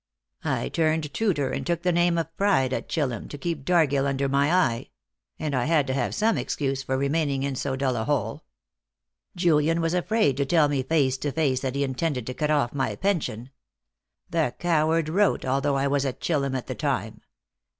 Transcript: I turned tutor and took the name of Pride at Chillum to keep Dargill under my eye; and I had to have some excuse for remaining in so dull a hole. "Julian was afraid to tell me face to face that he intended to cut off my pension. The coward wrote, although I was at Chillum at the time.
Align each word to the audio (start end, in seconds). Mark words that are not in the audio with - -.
I 0.43 0.69
turned 0.69 1.13
tutor 1.13 1.51
and 1.51 1.63
took 1.63 1.83
the 1.83 1.91
name 1.91 2.17
of 2.17 2.35
Pride 2.35 2.73
at 2.73 2.89
Chillum 2.89 3.29
to 3.29 3.37
keep 3.37 3.63
Dargill 3.63 4.07
under 4.07 4.27
my 4.27 4.51
eye; 4.51 4.89
and 5.37 5.53
I 5.55 5.65
had 5.65 5.85
to 5.85 5.93
have 5.93 6.15
some 6.15 6.39
excuse 6.39 6.81
for 6.81 6.97
remaining 6.97 7.43
in 7.43 7.53
so 7.53 7.75
dull 7.75 7.95
a 7.95 8.05
hole. 8.05 8.43
"Julian 9.35 9.79
was 9.79 9.93
afraid 9.93 10.37
to 10.37 10.45
tell 10.47 10.69
me 10.69 10.81
face 10.81 11.19
to 11.19 11.31
face 11.31 11.59
that 11.59 11.75
he 11.75 11.83
intended 11.83 12.25
to 12.25 12.33
cut 12.33 12.49
off 12.49 12.73
my 12.73 12.95
pension. 12.95 13.51
The 14.27 14.55
coward 14.57 15.07
wrote, 15.07 15.45
although 15.45 15.75
I 15.75 15.85
was 15.85 16.03
at 16.03 16.19
Chillum 16.19 16.55
at 16.55 16.65
the 16.65 16.73
time. 16.73 17.21